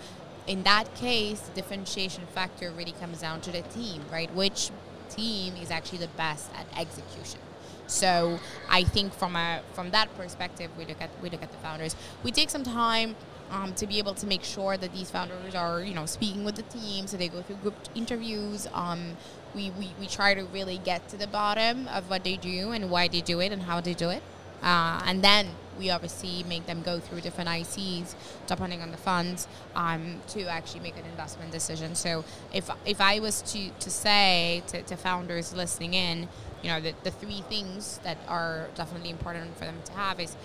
in 0.48 0.64
that 0.64 0.94
case, 0.96 1.40
the 1.42 1.54
differentiation 1.54 2.26
factor 2.28 2.72
really 2.72 2.92
comes 2.94 3.22
down 3.22 3.42
to 3.42 3.52
the 3.52 3.62
team, 3.62 4.02
right? 4.12 4.34
Which 4.34 4.70
team 5.10 5.56
is 5.56 5.72
actually 5.72 6.00
the 6.00 6.10
best 6.10 6.50
at 6.54 6.66
execution. 6.80 7.40
So 7.88 8.40
I 8.70 8.84
think 8.84 9.14
from 9.14 9.36
a 9.36 9.62
from 9.74 9.92
that 9.92 10.16
perspective, 10.18 10.72
we 10.78 10.86
look 10.86 11.02
at 11.02 11.10
we 11.22 11.30
look 11.30 11.44
at 11.44 11.52
the 11.52 11.58
founders. 11.58 11.96
We 12.24 12.32
take 12.32 12.50
some 12.50 12.64
time 12.64 13.16
um, 13.52 13.74
to 13.76 13.88
be 13.88 14.00
able 14.00 14.14
to 14.16 14.28
make 14.28 14.44
sure 14.44 14.78
that 14.78 14.94
these 14.94 15.10
founders 15.12 15.56
are 15.56 15.82
you 15.82 15.94
know 15.94 16.06
speaking 16.06 16.44
with 16.44 16.56
the 16.56 16.64
team, 16.64 17.08
so 17.08 17.18
they 17.18 17.30
go 17.30 17.42
through 17.42 17.58
group 17.58 17.76
interviews. 17.96 18.68
Um, 18.74 19.18
we, 19.54 19.72
we 19.72 19.94
we 20.00 20.08
try 20.08 20.34
to 20.34 20.44
really 20.46 20.78
get 20.78 21.08
to 21.10 21.18
the 21.18 21.28
bottom 21.28 21.88
of 21.88 22.10
what 22.10 22.24
they 22.24 22.36
do 22.38 22.72
and 22.72 22.90
why 22.90 23.08
they 23.08 23.22
do 23.22 23.40
it 23.40 23.52
and 23.52 23.64
how 23.64 23.82
they 23.82 23.94
do 23.94 24.10
it, 24.10 24.24
uh, 24.62 25.02
and 25.06 25.24
then 25.24 25.48
we 25.78 25.90
obviously 25.90 26.42
make 26.44 26.66
them 26.68 26.82
go 26.82 27.02
through 27.02 27.20
different 27.20 27.50
ICs 27.50 28.16
depending 28.48 28.82
on 28.82 28.92
the 28.92 28.98
funds 28.98 29.46
um, 29.76 30.22
to 30.30 30.46
actually 30.48 30.80
make 30.80 30.98
an 30.98 31.04
investment 31.06 31.52
decision. 31.52 31.96
So 31.96 32.24
if 32.54 32.70
if 32.86 33.02
I 33.02 33.20
was 33.20 33.42
to 33.54 33.70
to 33.70 33.90
say 33.90 34.64
to, 34.68 34.82
to 34.84 34.96
founders 34.96 35.54
listening 35.54 35.94
in 35.94 36.30
you 36.66 36.72
know, 36.72 36.82
the, 36.82 36.96
the 37.04 37.12
three 37.12 37.44
things 37.48 38.00
that 38.04 38.18
are 38.28 38.68
definitely 38.74 39.12
important 39.12 39.56
for 39.56 39.66
them 39.66 39.78
to 39.86 39.92
have 39.92 40.20
is 40.20 40.36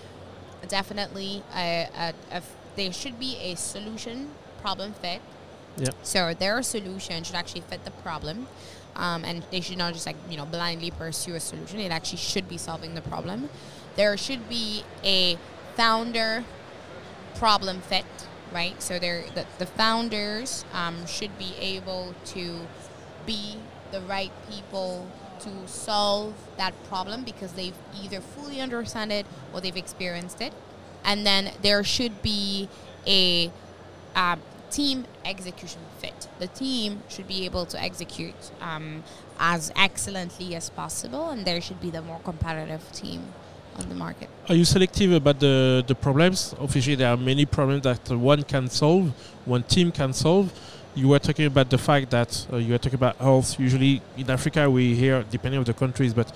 definitely 0.67 1.41
a, 1.55 1.87
a, 1.97 2.13
a 2.31 2.43
there 2.75 2.91
should 2.91 3.19
be 3.19 3.37
a 3.41 3.55
solution 3.55 4.29
problem 4.61 4.93
fit. 4.93 5.21
Yeah. 5.77 5.89
So 6.03 6.33
their 6.33 6.61
solution 6.61 7.23
should 7.23 7.35
actually 7.35 7.61
fit 7.61 7.85
the 7.85 7.91
problem. 7.91 8.47
Um, 8.95 9.23
and 9.23 9.43
they 9.51 9.61
should 9.61 9.77
not 9.77 9.93
just 9.93 10.05
like 10.05 10.17
you 10.29 10.37
know 10.37 10.45
blindly 10.45 10.91
pursue 10.91 11.35
a 11.35 11.39
solution. 11.39 11.79
It 11.79 11.91
actually 11.91 12.17
should 12.17 12.49
be 12.49 12.57
solving 12.57 12.93
the 12.93 13.01
problem. 13.01 13.49
There 13.95 14.15
should 14.17 14.49
be 14.49 14.83
a 15.03 15.37
founder 15.75 16.43
problem 17.35 17.81
fit, 17.81 18.05
right? 18.53 18.81
So 18.81 18.99
there, 18.99 19.23
the, 19.33 19.45
the 19.57 19.65
founders 19.65 20.65
um, 20.73 21.05
should 21.07 21.37
be 21.37 21.55
able 21.59 22.13
to 22.27 22.59
be 23.25 23.57
the 23.91 24.01
right 24.01 24.31
people 24.49 25.07
to 25.39 25.49
solve 25.67 26.33
that 26.57 26.73
problem 26.85 27.23
because 27.23 27.53
they've 27.53 27.75
either 28.03 28.21
fully 28.21 28.61
understand 28.61 29.11
it 29.11 29.25
or 29.53 29.61
they've 29.61 29.75
experienced 29.75 30.41
it. 30.41 30.53
And 31.03 31.25
then 31.25 31.51
there 31.61 31.83
should 31.83 32.21
be 32.21 32.69
a 33.07 33.51
uh, 34.15 34.35
team 34.69 35.05
execution 35.25 35.81
fit. 35.99 36.27
The 36.39 36.47
team 36.47 37.03
should 37.09 37.27
be 37.27 37.45
able 37.45 37.65
to 37.67 37.81
execute 37.81 38.51
um, 38.61 39.03
as 39.39 39.71
excellently 39.75 40.55
as 40.55 40.69
possible, 40.69 41.29
and 41.29 41.45
there 41.45 41.61
should 41.61 41.81
be 41.81 41.89
the 41.89 42.01
more 42.01 42.19
competitive 42.19 42.91
team 42.91 43.21
on 43.77 43.89
the 43.89 43.95
market. 43.95 44.29
Are 44.49 44.55
you 44.55 44.65
selective 44.65 45.11
about 45.13 45.39
the, 45.39 45.83
the 45.87 45.95
problems? 45.95 46.55
Obviously, 46.59 46.95
there 46.95 47.09
are 47.09 47.17
many 47.17 47.45
problems 47.45 47.83
that 47.83 48.09
one 48.09 48.43
can 48.43 48.69
solve, 48.69 49.09
one 49.45 49.63
team 49.63 49.91
can 49.91 50.13
solve 50.13 50.51
you 50.95 51.07
were 51.07 51.19
talking 51.19 51.45
about 51.45 51.69
the 51.69 51.77
fact 51.77 52.09
that 52.09 52.45
uh, 52.51 52.57
you 52.57 52.73
were 52.73 52.77
talking 52.77 52.95
about 52.95 53.15
health. 53.17 53.59
Usually 53.59 54.01
in 54.17 54.29
Africa, 54.29 54.69
we 54.69 54.93
hear, 54.95 55.23
depending 55.29 55.59
on 55.59 55.63
the 55.63 55.73
countries, 55.73 56.13
but 56.13 56.29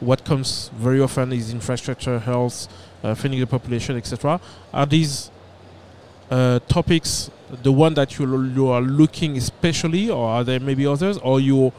what 0.00 0.24
comes 0.24 0.70
very 0.74 1.00
often 1.00 1.32
is 1.32 1.52
infrastructure, 1.52 2.18
health, 2.18 2.68
feeding 3.14 3.40
the 3.40 3.46
population, 3.46 3.96
etc. 3.96 4.40
Are 4.72 4.86
these 4.86 5.30
uh, 6.30 6.58
topics 6.68 7.30
the 7.62 7.72
one 7.72 7.94
that 7.94 8.18
you, 8.18 8.44
you 8.54 8.68
are 8.68 8.80
looking 8.80 9.36
especially, 9.36 10.08
or 10.08 10.28
are 10.28 10.44
there 10.44 10.60
maybe 10.60 10.86
others, 10.86 11.18
or 11.18 11.40
you're 11.40 11.72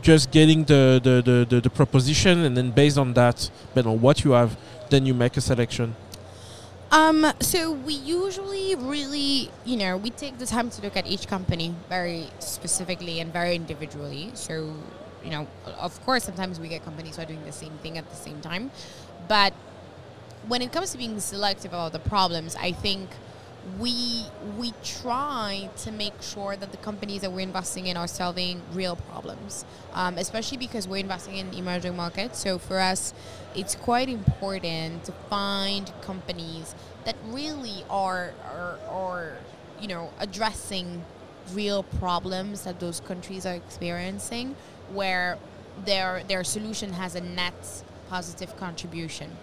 just 0.00 0.30
getting 0.30 0.64
the, 0.64 1.00
the, 1.02 1.22
the, 1.22 1.46
the, 1.48 1.60
the 1.60 1.70
proposition 1.70 2.44
and 2.44 2.56
then 2.56 2.70
based 2.70 2.96
on 2.96 3.12
that, 3.14 3.50
based 3.74 3.86
on 3.86 4.00
what 4.00 4.24
you 4.24 4.30
have, 4.30 4.56
then 4.90 5.04
you 5.04 5.12
make 5.12 5.36
a 5.36 5.40
selection? 5.40 5.94
Um, 6.90 7.26
so 7.40 7.72
we 7.72 7.94
usually 7.94 8.74
really, 8.74 9.50
you 9.66 9.76
know, 9.76 9.98
we 9.98 10.08
take 10.08 10.38
the 10.38 10.46
time 10.46 10.70
to 10.70 10.82
look 10.82 10.96
at 10.96 11.06
each 11.06 11.26
company 11.26 11.74
very 11.90 12.28
specifically 12.38 13.20
and 13.20 13.30
very 13.30 13.54
individually. 13.54 14.30
So, 14.32 14.74
you 15.22 15.30
know, 15.30 15.46
of 15.78 16.00
course, 16.06 16.24
sometimes 16.24 16.58
we 16.58 16.68
get 16.68 16.82
companies 16.84 17.16
who 17.16 17.22
are 17.22 17.26
doing 17.26 17.44
the 17.44 17.52
same 17.52 17.76
thing 17.82 17.98
at 17.98 18.08
the 18.08 18.16
same 18.16 18.40
time. 18.40 18.70
But 19.28 19.52
when 20.48 20.62
it 20.62 20.72
comes 20.72 20.92
to 20.92 20.98
being 20.98 21.20
selective 21.20 21.72
about 21.72 21.92
the 21.92 21.98
problems, 22.00 22.56
I 22.56 22.72
think– 22.72 23.10
we 23.78 24.24
we 24.56 24.72
try 24.82 25.68
to 25.76 25.92
make 25.92 26.22
sure 26.22 26.56
that 26.56 26.70
the 26.70 26.78
companies 26.78 27.20
that 27.20 27.32
we're 27.32 27.40
investing 27.40 27.86
in 27.86 27.96
are 27.96 28.06
solving 28.06 28.62
real 28.72 28.96
problems, 28.96 29.64
um, 29.92 30.16
especially 30.16 30.56
because 30.56 30.88
we're 30.88 30.98
investing 30.98 31.36
in 31.36 31.52
emerging 31.52 31.96
markets. 31.96 32.38
So 32.38 32.58
for 32.58 32.78
us, 32.78 33.12
it's 33.54 33.74
quite 33.74 34.08
important 34.08 35.04
to 35.04 35.12
find 35.28 35.92
companies 36.00 36.74
that 37.04 37.16
really 37.26 37.84
are 37.90 38.32
are, 38.44 38.78
are 38.88 39.36
you 39.80 39.88
know 39.88 40.10
addressing 40.18 41.04
real 41.52 41.82
problems 41.82 42.64
that 42.64 42.80
those 42.80 43.00
countries 43.00 43.44
are 43.44 43.54
experiencing, 43.54 44.56
where 44.92 45.38
their 45.84 46.22
their 46.24 46.44
solution 46.44 46.94
has 46.94 47.14
a 47.14 47.20
net 47.20 47.82
positive 48.08 48.56
contribution 48.56 49.36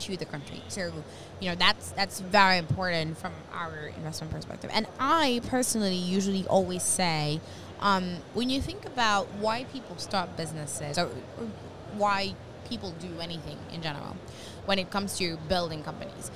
to 0.00 0.16
the 0.16 0.24
country. 0.24 0.62
So, 0.68 0.92
you 1.40 1.50
know, 1.50 1.54
that's 1.54 1.90
that's 1.92 2.20
very 2.20 2.58
important 2.58 3.18
from 3.18 3.32
our 3.52 3.88
investment 3.96 4.32
perspective. 4.32 4.70
And 4.72 4.86
I 4.98 5.40
personally 5.48 5.96
usually 5.96 6.46
always 6.46 6.82
say, 6.82 7.40
um, 7.80 8.16
when 8.34 8.50
you 8.50 8.60
think 8.60 8.84
about 8.86 9.28
why 9.34 9.64
people 9.64 9.96
start 9.98 10.36
businesses 10.36 10.98
or, 10.98 11.06
or 11.06 11.48
why 11.94 12.34
people 12.68 12.92
do 13.00 13.20
anything 13.20 13.58
in 13.72 13.82
general, 13.82 14.16
when 14.66 14.78
it 14.78 14.90
comes 14.90 15.16
to 15.18 15.36
building 15.48 15.82
companies, 15.82 16.30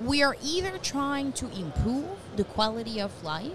we 0.00 0.22
are 0.22 0.36
either 0.42 0.78
trying 0.78 1.32
to 1.32 1.46
improve 1.52 2.18
the 2.36 2.44
quality 2.44 3.00
of 3.00 3.22
life 3.22 3.52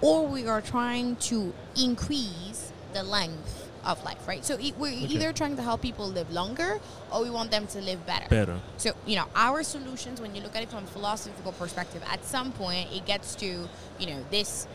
or 0.00 0.26
we 0.26 0.46
are 0.46 0.60
trying 0.60 1.16
to 1.16 1.52
increase 1.76 2.72
the 2.92 3.02
length 3.02 3.67
of 3.84 4.02
life, 4.04 4.26
right? 4.26 4.44
So 4.44 4.58
e- 4.58 4.74
we're 4.76 4.92
okay. 4.92 5.14
either 5.14 5.32
trying 5.32 5.56
to 5.56 5.62
help 5.62 5.82
people 5.82 6.06
live 6.06 6.30
longer 6.30 6.78
or 7.12 7.22
we 7.22 7.30
want 7.30 7.50
them 7.50 7.66
to 7.68 7.80
live 7.80 8.04
better. 8.06 8.28
Better. 8.28 8.58
So, 8.76 8.92
you 9.06 9.16
know, 9.16 9.26
our 9.34 9.62
solutions, 9.62 10.20
when 10.20 10.34
you 10.34 10.42
look 10.42 10.56
at 10.56 10.62
it 10.62 10.70
from 10.70 10.84
a 10.84 10.86
philosophical 10.86 11.52
perspective, 11.52 12.02
at 12.10 12.24
some 12.24 12.52
point 12.52 12.92
it 12.92 13.06
gets 13.06 13.34
to, 13.36 13.68
you 13.98 14.06
know, 14.06 14.24
this 14.30 14.66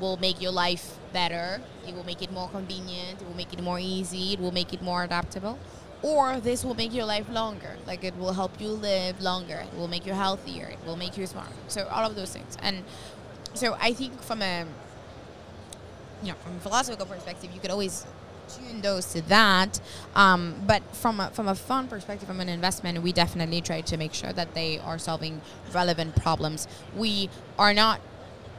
will 0.00 0.16
make 0.16 0.40
your 0.40 0.52
life 0.52 0.96
better, 1.12 1.60
it 1.86 1.94
will 1.94 2.04
make 2.04 2.22
it 2.22 2.32
more 2.32 2.48
convenient, 2.48 3.20
it 3.20 3.26
will 3.26 3.36
make 3.36 3.52
it 3.52 3.62
more 3.62 3.78
easy, 3.78 4.32
it 4.32 4.40
will 4.40 4.52
make 4.52 4.72
it 4.72 4.82
more 4.82 5.04
adaptable. 5.04 5.58
Or 6.02 6.38
this 6.38 6.64
will 6.64 6.74
make 6.74 6.92
your 6.92 7.06
life 7.06 7.30
longer. 7.30 7.76
Like 7.86 8.04
it 8.04 8.14
will 8.18 8.34
help 8.34 8.60
you 8.60 8.68
live 8.68 9.22
longer. 9.22 9.64
It 9.72 9.78
will 9.78 9.88
make 9.88 10.04
you 10.04 10.12
healthier. 10.12 10.66
It 10.66 10.78
will 10.84 10.96
make 10.96 11.16
you 11.16 11.26
smarter. 11.26 11.54
So 11.68 11.86
all 11.88 12.04
of 12.04 12.14
those 12.14 12.30
things. 12.30 12.58
And 12.60 12.84
so 13.54 13.74
I 13.80 13.94
think 13.94 14.20
from 14.20 14.42
a 14.42 14.66
you 16.22 16.32
know, 16.32 16.38
from 16.42 16.56
a 16.56 16.60
philosophical 16.60 17.06
perspective, 17.06 17.50
you 17.54 17.60
could 17.60 17.70
always 17.70 18.06
tune 18.48 18.80
those 18.80 19.06
to 19.12 19.22
that. 19.22 19.80
Um, 20.14 20.54
but 20.66 20.82
from 20.94 21.20
a, 21.20 21.30
from 21.30 21.48
a 21.48 21.54
fund 21.54 21.90
perspective, 21.90 22.28
from 22.28 22.40
an 22.40 22.48
investment, 22.48 23.02
we 23.02 23.12
definitely 23.12 23.60
try 23.60 23.80
to 23.82 23.96
make 23.96 24.14
sure 24.14 24.32
that 24.32 24.54
they 24.54 24.78
are 24.78 24.98
solving 24.98 25.40
relevant 25.72 26.16
problems. 26.16 26.68
We 26.96 27.30
are 27.58 27.74
not 27.74 28.00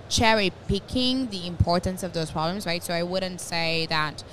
cherry 0.10 0.51
picking 0.68 1.30
the 1.30 1.48
importance 1.48 2.04
of 2.04 2.13
those 2.13 2.32
problems, 2.32 2.65
right? 2.65 2.84
So 2.84 2.94
I 2.94 3.04
wouldn't 3.04 3.42
say 3.42 3.88
that 3.88 4.24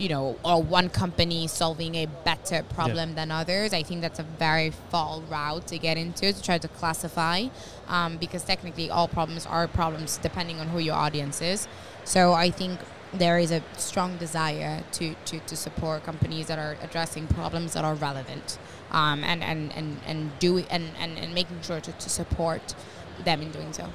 you 0.00 0.08
know, 0.08 0.36
or 0.42 0.62
one 0.62 0.88
company 0.88 1.46
solving 1.46 1.94
a 1.94 2.06
better 2.24 2.62
problem 2.62 3.10
yeah. 3.10 3.14
than 3.16 3.30
others. 3.30 3.74
I 3.74 3.82
think 3.82 4.00
that's 4.00 4.18
a 4.18 4.22
very 4.22 4.70
fall 4.70 5.22
route 5.28 5.66
to 5.68 5.78
get 5.78 5.98
into 5.98 6.32
to 6.32 6.42
try 6.42 6.56
to 6.56 6.68
classify, 6.68 7.48
um, 7.86 8.16
because 8.16 8.42
technically 8.42 8.90
all 8.90 9.06
problems 9.06 9.44
are 9.44 9.68
problems 9.68 10.16
depending 10.16 10.58
on 10.58 10.68
who 10.68 10.78
your 10.78 10.94
audience 10.94 11.42
is. 11.42 11.68
So 12.04 12.32
I 12.32 12.50
think 12.50 12.80
there 13.12 13.38
is 13.38 13.50
a 13.50 13.62
strong 13.76 14.16
desire 14.18 14.82
to, 14.92 15.14
to, 15.24 15.40
to 15.40 15.56
support 15.56 16.04
companies 16.04 16.46
that 16.46 16.58
are 16.58 16.76
addressing 16.82 17.26
problems 17.26 17.72
that 17.72 17.84
are 17.84 17.94
relevant 17.94 18.58
um, 18.92 19.24
and, 19.24 19.42
and, 19.42 19.72
and, 19.72 19.98
and, 20.06 20.38
do, 20.38 20.58
and, 20.58 20.90
and, 20.98 21.18
and 21.18 21.34
making 21.34 21.60
sure 21.62 21.80
to, 21.80 21.92
to 21.92 22.08
support 22.08 22.74
them 23.24 23.42
in 23.42 23.50
doing 23.50 23.72
so. 23.72 23.88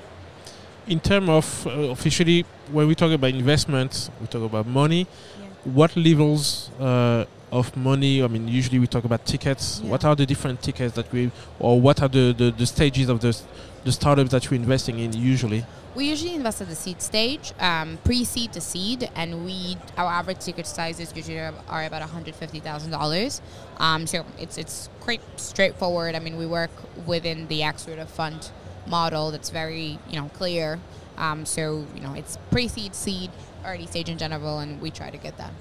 In 0.88 1.00
terms 1.00 1.29
of 1.29 1.67
uh, 1.67 1.72
officially, 1.91 2.45
when 2.72 2.88
we 2.88 2.95
talk 2.95 3.12
about 3.12 3.31
investments, 3.31 4.12
we 4.22 4.27
talk 4.27 4.43
about 4.43 4.67
money. 4.67 5.07
Yeah. 5.39 5.48
What 5.74 5.95
levels 5.95 6.69
uh, 6.79 7.25
of 7.52 7.75
money? 7.75 8.24
I 8.24 8.28
mean, 8.28 8.48
usually 8.48 8.80
we 8.80 8.88
talk 8.88 9.04
about 9.04 9.25
tickets. 9.25 9.82
Yeah. 9.84 9.92
What 9.92 10.06
are 10.06 10.16
the 10.16 10.25
different 10.25 10.62
tickets 10.62 10.96
that 10.96 11.12
we, 11.12 11.32
or 11.60 11.80
what 11.80 12.02
are 12.02 12.10
the, 12.10 12.34
the, 12.34 12.52
the 12.52 12.66
stages 12.66 13.10
of 13.10 13.20
the, 13.22 13.38
the 13.84 13.92
startups 13.92 14.32
that 14.32 14.46
you're 14.46 14.56
investing 14.56 15.00
in 15.00 15.14
usually? 15.14 15.66
We 15.96 16.10
usually 16.10 16.36
invest 16.36 16.62
at 16.62 16.68
the 16.68 16.75
seed 16.75 17.02
stage, 17.02 17.54
um, 17.58 17.98
pre-seed 18.04 18.52
to 18.52 18.60
seed, 18.60 19.10
and 19.16 19.46
we 19.46 19.78
our 19.96 20.12
average 20.12 20.40
ticket 20.40 20.68
sizes 20.68 21.14
usually 21.16 21.40
are, 21.40 21.54
about 21.86 22.02
one 22.02 22.10
hundred 22.10 22.36
fifty 22.36 22.60
thousand 22.60 22.94
um, 22.94 23.00
dollars. 23.00 23.42
So 23.80 24.25
it's 24.38 24.58
it's 24.58 24.90
quite 25.00 25.22
straightforward. 25.38 26.16
I 26.16 26.20
mean, 26.20 26.36
we 26.36 26.46
work 26.46 26.72
within 27.08 27.48
the 27.48 27.64
Accelerator 27.64 28.06
Fund 28.06 28.52
model 28.86 29.32
that's 29.32 29.52
very 29.52 29.98
you 30.10 30.20
know 30.20 30.30
clear. 30.34 30.80
Um, 31.18 31.46
so 31.46 31.86
you 31.96 32.02
know 32.02 32.14
it's 32.14 32.38
pre-seed, 32.52 32.94
seed, 32.94 33.32
early 33.66 33.88
stage 33.88 34.10
in 34.10 34.18
general, 34.18 34.60
and 34.60 34.82
we 34.82 34.92
try 34.92 35.10
to 35.10 35.18
get 35.18 35.38
that. 35.38 35.54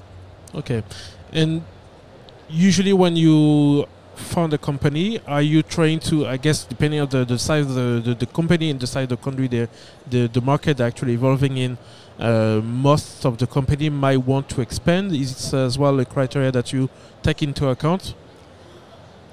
Okay, 0.52 0.82
and 1.32 1.62
usually 2.48 2.92
when 2.92 3.16
you 3.16 3.86
found 4.14 4.52
a 4.52 4.58
company, 4.58 5.20
are 5.26 5.42
you 5.42 5.62
trying 5.62 5.98
to, 5.98 6.26
I 6.26 6.36
guess, 6.36 6.64
depending 6.64 7.00
on 7.00 7.08
the, 7.08 7.24
the 7.24 7.38
size 7.38 7.66
of 7.66 7.74
the, 7.74 8.02
the, 8.04 8.14
the 8.14 8.26
company 8.26 8.70
and 8.70 8.78
the 8.78 8.86
size 8.86 9.04
of 9.04 9.08
the 9.10 9.16
country, 9.16 9.48
the, 9.48 9.68
the, 10.08 10.28
the 10.28 10.40
market 10.40 10.80
actually 10.80 11.14
evolving 11.14 11.56
in, 11.56 11.78
uh, 12.18 12.60
most 12.62 13.24
of 13.26 13.38
the 13.38 13.46
company 13.46 13.88
might 13.88 14.18
want 14.18 14.48
to 14.50 14.60
expand. 14.60 15.12
Is 15.12 15.52
it 15.52 15.56
as 15.56 15.78
well 15.78 15.98
a 15.98 16.04
criteria 16.04 16.52
that 16.52 16.72
you 16.72 16.88
take 17.22 17.42
into 17.42 17.68
account? 17.68 18.14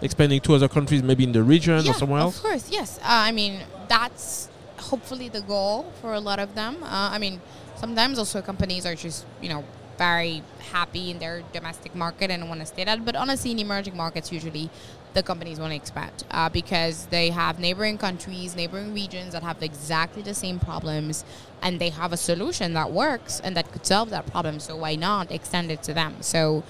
Expanding 0.01 0.41
to 0.41 0.55
other 0.55 0.67
countries, 0.67 1.03
maybe 1.03 1.23
in 1.23 1.31
the 1.31 1.43
region 1.43 1.85
yeah, 1.85 1.91
or 1.91 1.93
somewhere 1.93 2.21
else? 2.21 2.37
Of 2.37 2.43
course, 2.43 2.71
yes. 2.71 2.97
Uh, 2.99 3.03
I 3.05 3.31
mean, 3.31 3.59
that's 3.87 4.49
hopefully 4.77 5.29
the 5.29 5.41
goal 5.41 5.91
for 6.01 6.13
a 6.13 6.19
lot 6.19 6.39
of 6.39 6.55
them. 6.55 6.81
Uh, 6.81 6.87
I 7.11 7.19
mean, 7.19 7.39
sometimes 7.75 8.17
also 8.17 8.41
companies 8.41 8.85
are 8.87 8.95
just, 8.95 9.25
you 9.41 9.49
know, 9.49 9.63
very 9.97 10.43
happy 10.71 11.11
in 11.11 11.19
their 11.19 11.43
domestic 11.53 11.95
market 11.95 12.31
and 12.31 12.47
want 12.47 12.59
to 12.61 12.65
stay 12.65 12.83
that. 12.83 13.03
But 13.05 13.15
honestly, 13.15 13.51
in 13.51 13.59
emerging 13.59 13.95
markets, 13.95 14.31
usually 14.31 14.69
the 15.13 15.23
companies 15.23 15.59
want 15.59 15.71
to 15.71 15.75
expand 15.75 16.23
uh, 16.31 16.49
because 16.49 17.07
they 17.07 17.29
have 17.29 17.59
neighboring 17.59 17.97
countries, 17.97 18.55
neighboring 18.55 18.93
regions 18.93 19.33
that 19.33 19.43
have 19.43 19.61
exactly 19.61 20.21
the 20.21 20.33
same 20.33 20.59
problems, 20.59 21.25
and 21.61 21.79
they 21.79 21.89
have 21.89 22.13
a 22.13 22.17
solution 22.17 22.73
that 22.73 22.91
works 22.91 23.39
and 23.41 23.55
that 23.57 23.71
could 23.71 23.85
solve 23.85 24.09
that 24.09 24.25
problem. 24.27 24.59
So 24.59 24.75
why 24.77 24.95
not 24.95 25.31
extend 25.31 25.71
it 25.71 25.83
to 25.83 25.93
them? 25.93 26.21
So, 26.21 26.63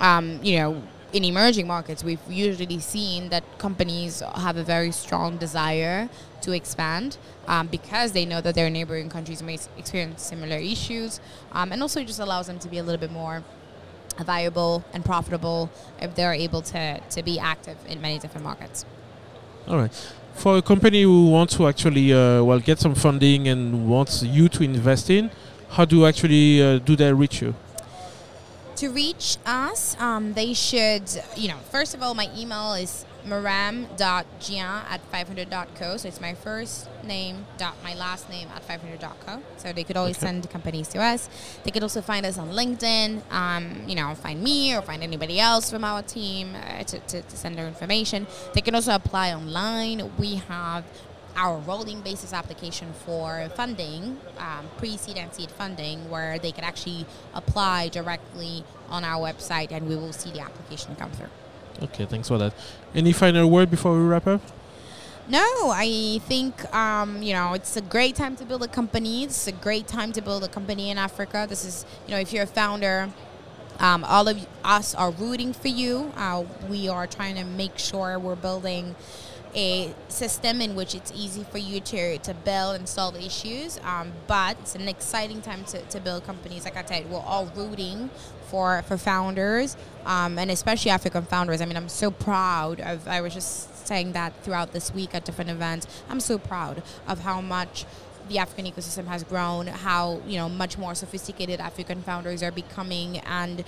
um, 0.00 0.40
you 0.42 0.58
know, 0.58 0.82
in 1.12 1.24
emerging 1.24 1.66
markets, 1.66 2.04
we've 2.04 2.20
usually 2.28 2.78
seen 2.78 3.28
that 3.30 3.42
companies 3.58 4.22
have 4.36 4.56
a 4.56 4.62
very 4.62 4.92
strong 4.92 5.36
desire 5.36 6.08
to 6.42 6.52
expand 6.52 7.16
um, 7.46 7.66
because 7.66 8.12
they 8.12 8.24
know 8.24 8.40
that 8.40 8.54
their 8.54 8.70
neighboring 8.70 9.08
countries 9.08 9.42
may 9.42 9.58
experience 9.76 10.22
similar 10.22 10.56
issues, 10.56 11.20
um, 11.52 11.72
and 11.72 11.82
also 11.82 12.00
it 12.00 12.06
just 12.06 12.20
allows 12.20 12.46
them 12.46 12.58
to 12.58 12.68
be 12.68 12.78
a 12.78 12.82
little 12.82 13.00
bit 13.00 13.10
more 13.10 13.42
viable 14.18 14.84
and 14.92 15.04
profitable 15.04 15.70
if 16.00 16.14
they're 16.14 16.34
able 16.34 16.62
to, 16.62 17.00
to 17.10 17.22
be 17.22 17.38
active 17.38 17.76
in 17.88 18.00
many 18.00 18.18
different 18.18 18.44
markets. 18.44 18.84
All 19.66 19.76
right. 19.76 20.12
For 20.34 20.58
a 20.58 20.62
company 20.62 21.02
who 21.02 21.28
wants 21.30 21.56
to 21.56 21.66
actually 21.66 22.12
uh, 22.12 22.42
well 22.42 22.60
get 22.60 22.78
some 22.78 22.94
funding 22.94 23.48
and 23.48 23.88
wants 23.88 24.22
you 24.22 24.48
to 24.50 24.62
invest 24.62 25.10
in, 25.10 25.30
how 25.70 25.84
do 25.84 25.98
you 25.98 26.06
actually 26.06 26.62
uh, 26.62 26.78
do 26.78 26.96
they 26.96 27.12
reach 27.12 27.42
you? 27.42 27.54
To 28.80 28.88
reach 28.88 29.36
us, 29.44 29.94
um, 30.00 30.32
they 30.32 30.54
should, 30.54 31.02
you 31.36 31.48
know, 31.48 31.58
first 31.70 31.94
of 31.94 32.02
all, 32.02 32.14
my 32.14 32.30
email 32.34 32.72
is 32.72 33.04
mareme.dieng 33.26 34.58
at 34.88 35.00
500.co. 35.12 35.98
So 35.98 36.08
it's 36.08 36.18
my 36.18 36.32
first 36.32 36.88
name 37.04 37.44
dot 37.58 37.74
my 37.84 37.94
last 37.94 38.30
name 38.30 38.48
at 38.54 38.66
500.co. 38.66 39.42
So 39.58 39.74
they 39.74 39.84
could 39.84 39.98
always 39.98 40.16
Okay. 40.16 40.28
send 40.28 40.48
companies 40.48 40.88
to 40.88 40.98
us. 40.98 41.28
They 41.62 41.70
could 41.70 41.82
also 41.82 42.00
find 42.00 42.24
us 42.24 42.38
on 42.38 42.52
LinkedIn, 42.52 43.20
um, 43.30 43.84
you 43.86 43.96
know, 43.96 44.14
find 44.14 44.42
me 44.42 44.74
or 44.74 44.80
find 44.80 45.02
anybody 45.02 45.38
else 45.38 45.70
from 45.70 45.84
our 45.84 46.00
team 46.00 46.54
uh, 46.54 46.82
to, 46.84 47.00
to, 47.00 47.20
to 47.20 47.36
send 47.36 47.58
their 47.58 47.68
information. 47.68 48.26
They 48.54 48.62
can 48.62 48.74
also 48.74 48.94
apply 48.94 49.34
online. 49.34 50.10
We 50.18 50.36
have 50.48 50.84
our 51.40 51.56
rolling 51.60 52.02
basis 52.02 52.32
application 52.34 52.92
for 53.06 53.48
funding, 53.56 54.18
um, 54.38 54.68
pre-seed 54.76 55.16
and 55.16 55.32
seed 55.32 55.50
funding, 55.50 56.10
where 56.10 56.38
they 56.38 56.52
can 56.52 56.64
actually 56.64 57.06
apply 57.34 57.88
directly 57.88 58.62
on 58.90 59.04
our 59.04 59.20
website, 59.26 59.72
and 59.72 59.88
we 59.88 59.96
will 59.96 60.12
see 60.12 60.30
the 60.30 60.40
application 60.40 60.94
come 60.96 61.10
through. 61.12 61.32
Okay, 61.82 62.04
thanks 62.04 62.28
for 62.28 62.36
that. 62.36 62.52
Any 62.94 63.12
final 63.12 63.50
word 63.50 63.70
before 63.70 63.94
we 63.98 64.04
wrap 64.06 64.26
up? 64.26 64.42
No, 65.28 65.70
I 65.72 66.20
think 66.26 66.52
um, 66.74 67.22
you 67.22 67.32
know 67.32 67.54
it's 67.54 67.76
a 67.76 67.80
great 67.80 68.16
time 68.16 68.36
to 68.36 68.44
build 68.44 68.62
a 68.62 68.68
company. 68.68 69.24
It's 69.24 69.46
a 69.46 69.52
great 69.52 69.86
time 69.86 70.12
to 70.12 70.20
build 70.20 70.44
a 70.44 70.48
company 70.48 70.90
in 70.90 70.98
Africa. 70.98 71.46
This 71.48 71.64
is 71.64 71.86
you 72.06 72.12
know 72.12 72.20
if 72.20 72.32
you're 72.32 72.42
a 72.42 72.54
founder, 72.60 73.10
um, 73.78 74.04
all 74.04 74.28
of 74.28 74.46
us 74.62 74.94
are 74.94 75.10
rooting 75.10 75.52
for 75.54 75.68
you. 75.68 76.12
Uh, 76.16 76.44
we 76.68 76.88
are 76.88 77.06
trying 77.06 77.36
to 77.36 77.44
make 77.44 77.78
sure 77.78 78.18
we're 78.18 78.34
building 78.34 78.94
a 79.54 79.94
system 80.08 80.60
in 80.60 80.74
which 80.74 80.94
it's 80.94 81.12
easy 81.14 81.44
for 81.44 81.58
you 81.58 81.80
to, 81.80 82.18
to 82.18 82.34
build 82.34 82.76
and 82.76 82.88
solve 82.88 83.16
issues. 83.16 83.80
Um, 83.84 84.12
but 84.26 84.56
it's 84.60 84.74
an 84.74 84.88
exciting 84.88 85.42
time 85.42 85.64
to, 85.66 85.80
to 85.82 86.00
build 86.00 86.24
companies. 86.24 86.64
Like 86.64 86.76
I 86.76 86.84
said, 86.84 87.10
we're 87.10 87.18
all 87.18 87.46
rooting 87.56 88.10
for, 88.48 88.82
for 88.82 88.96
founders 88.96 89.76
um, 90.04 90.38
and 90.38 90.50
especially 90.50 90.90
African 90.90 91.24
founders. 91.24 91.60
I 91.60 91.66
mean, 91.66 91.76
I'm 91.76 91.88
so 91.88 92.10
proud 92.10 92.80
of, 92.80 93.06
I 93.06 93.20
was 93.20 93.34
just 93.34 93.86
saying 93.86 94.12
that 94.12 94.32
throughout 94.44 94.72
this 94.72 94.94
week 94.94 95.14
at 95.14 95.24
different 95.24 95.50
events. 95.50 95.86
I'm 96.08 96.20
so 96.20 96.38
proud 96.38 96.82
of 97.06 97.20
how 97.20 97.40
much 97.40 97.86
the 98.28 98.38
African 98.38 98.64
ecosystem 98.64 99.06
has 99.06 99.24
grown, 99.24 99.66
how 99.66 100.22
you 100.26 100.36
know 100.36 100.48
much 100.48 100.78
more 100.78 100.94
sophisticated 100.94 101.58
African 101.58 102.00
founders 102.02 102.42
are 102.44 102.52
becoming, 102.52 103.18
and 103.18 103.64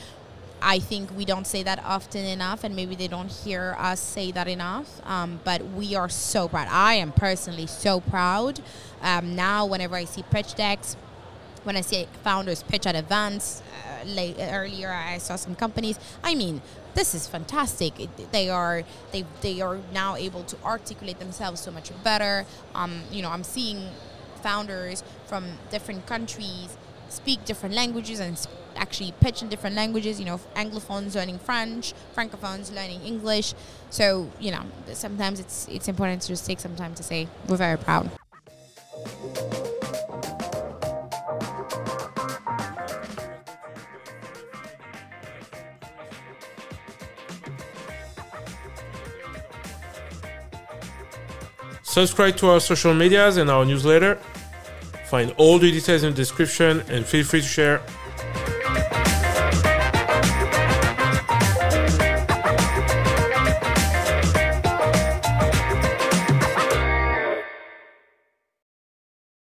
I 0.62 0.78
think 0.78 1.10
we 1.16 1.24
don't 1.24 1.46
say 1.46 1.62
that 1.64 1.82
often 1.84 2.24
enough, 2.24 2.64
and 2.64 2.74
maybe 2.76 2.94
they 2.94 3.08
don't 3.08 3.30
hear 3.30 3.74
us 3.78 4.00
say 4.00 4.30
that 4.32 4.48
enough. 4.48 4.88
Um, 5.04 5.40
but 5.44 5.62
we 5.72 5.94
are 5.94 6.08
so 6.08 6.48
proud. 6.48 6.68
I 6.70 6.94
am 6.94 7.12
personally 7.12 7.66
so 7.66 8.00
proud. 8.00 8.60
Um, 9.02 9.34
now, 9.34 9.66
whenever 9.66 9.96
I 9.96 10.04
see 10.04 10.22
pitch 10.30 10.54
decks, 10.54 10.96
when 11.64 11.76
I 11.76 11.80
see 11.80 12.06
founders 12.24 12.62
pitch 12.62 12.86
at 12.86 12.94
events, 12.94 13.62
uh, 13.86 14.04
late, 14.06 14.36
earlier 14.38 14.90
I 14.92 15.18
saw 15.18 15.36
some 15.36 15.54
companies. 15.54 15.98
I 16.22 16.34
mean, 16.34 16.60
this 16.94 17.14
is 17.14 17.26
fantastic. 17.26 17.98
It- 18.00 18.32
They 18.32 18.48
are 18.50 18.82
they 19.12 19.24
they 19.40 19.60
are 19.60 19.78
now 19.92 20.16
able 20.16 20.42
to 20.44 20.56
articulate 20.64 21.18
themselves 21.18 21.60
so 21.60 21.70
much 21.70 21.90
better. 22.04 22.46
Um, 22.74 23.02
you 23.12 23.22
know, 23.22 23.30
I'm 23.30 23.44
seeing 23.44 23.88
founders 24.42 25.04
from 25.26 25.44
different 25.70 26.06
countries 26.06 26.76
speak 27.12 27.44
different 27.44 27.74
languages 27.74 28.20
and 28.20 28.36
actually 28.76 29.12
pitch 29.20 29.42
in 29.42 29.48
different 29.48 29.76
languages. 29.76 30.18
You 30.18 30.26
know, 30.26 30.40
anglophones 30.56 31.14
learning 31.14 31.38
French, 31.38 31.94
francophones 32.16 32.74
learning 32.74 33.02
English. 33.02 33.54
So 33.90 34.30
you 34.40 34.50
know, 34.50 34.62
sometimes 34.92 35.40
it's 35.40 35.68
it's 35.68 35.88
important 35.88 36.22
to 36.22 36.28
just 36.28 36.46
take 36.46 36.60
some 36.60 36.76
time 36.76 36.94
to 36.94 37.02
say 37.02 37.28
we're 37.48 37.56
very 37.56 37.78
proud. 37.78 38.10
Subscribe 51.82 52.34
to 52.38 52.48
our 52.48 52.58
social 52.58 52.94
medias 52.94 53.36
and 53.36 53.50
our 53.50 53.66
newsletter. 53.66 54.18
Find 55.12 55.34
all 55.36 55.58
the 55.58 55.70
details 55.70 56.04
in 56.04 56.12
the 56.12 56.16
description 56.16 56.82
and 56.88 57.04
feel 57.04 57.22
free 57.22 57.42
to 57.42 57.46
share 57.46 57.82